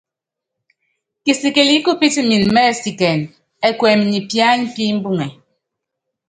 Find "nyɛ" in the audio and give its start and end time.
4.11-4.19